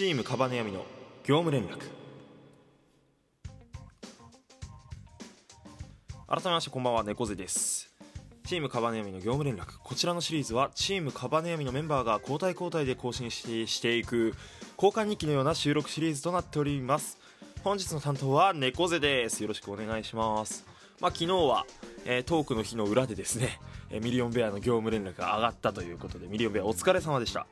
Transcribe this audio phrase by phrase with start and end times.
[0.00, 0.86] チームカバネヤミの
[1.24, 1.76] 業務連絡。
[6.26, 7.92] 改めましてこんばんは猫背です。
[8.46, 9.76] チームカバネヤミの業務連絡。
[9.84, 14.32] こちらのシリーズはチームカバネヤミのメンバーが交代交代で更新してしていく
[14.82, 17.18] 交換日記のような収録シリーズとなっております。
[17.62, 19.42] 本日の担当は猫背です。
[19.42, 20.64] よろしくお願いします。
[21.02, 21.66] まあ昨日は、
[22.06, 23.60] えートークの日の裏でですね、
[23.90, 27.46] えーミリオンベアの業務連絡が上がったということでミリオンベアお疲れ様でした。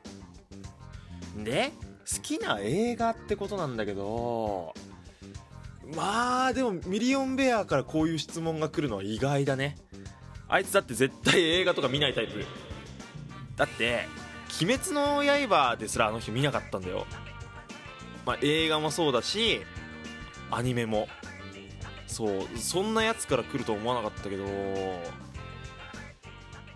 [1.43, 1.71] で
[2.11, 4.73] 好きな映画ってことなんだけど
[5.95, 9.75] まあでもミリオンベアからこういう質問が来るのは意外だね。
[10.47, 12.45] あいつだって絶対映画とか見ないタイプ。
[13.55, 14.07] だって
[14.61, 17.05] 「鬼滅の刃」ですらあの人見なかったんだよ、
[18.25, 19.61] まあ、映画もそうだし
[20.51, 21.07] アニメも。
[22.07, 24.47] そうそんなやつから来ると思わなかったけどい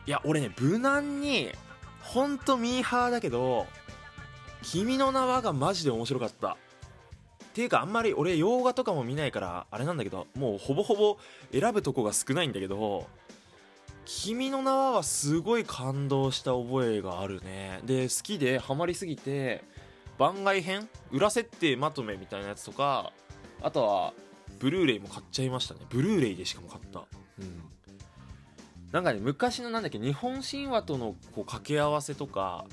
[0.05, 1.51] や俺ね無難に
[2.01, 3.65] ほんとミーハーだけど
[4.63, 6.57] 君の名はがマジで面白かった。
[7.53, 11.17] っていうかあんまり俺洋画とかも見ないからあれなんだけどもうほぼほぼ
[11.51, 13.07] 選ぶとこが少ないんだけど
[14.05, 17.79] 君の名ははすごい感動した覚えがあるね。
[17.85, 19.63] で好きでハマりすぎて
[20.17, 23.11] 番外編裏設定まとめみたいなやつとか
[23.61, 24.13] あとは
[24.59, 25.81] ブルーレイも買っちゃいましたね。
[25.89, 27.03] ブルーレイでしかも買った。
[27.39, 27.63] うん。
[28.91, 32.65] なんかね昔のなんだっけ日本神話とのこう掛け合わせとか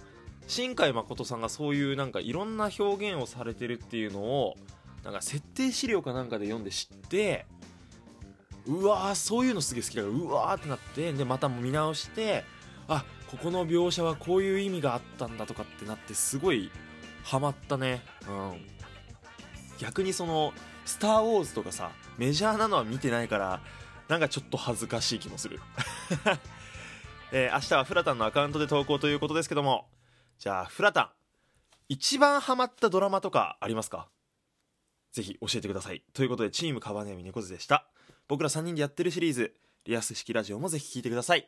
[0.50, 4.56] 新海誠さんがそういうなんかいろんな表現をされてるっていうのを
[5.04, 7.46] なんか設定資料かなんかで読んで知って
[8.66, 12.44] うわーそういうのすげえ好きだからうわーってなってでまた見直して
[12.88, 16.72] あここの描写はこういう意味があったんだとかってなってすごい
[17.22, 18.02] ハマったね。
[18.28, 18.66] うん。
[19.78, 20.52] 逆にその
[20.84, 23.60] 「スター・ウォーズ」とかさメジャーなのは見てないから
[24.08, 25.60] なんかちょっと恥ずかしい気もする、
[27.30, 29.86] えー明日はフラタンのアカウントで投稿ということですけども
[30.40, 31.10] じゃあフラタン
[31.90, 34.08] 一番ハマったドラマとかありますか？
[35.12, 36.02] ぜひ教えてください。
[36.14, 37.86] ということでチームカバネヤミ猫背でした。
[38.26, 39.52] 僕ら3人でやってるシリーズ
[39.84, 41.46] リアス式ラジオもぜひ聴いてください。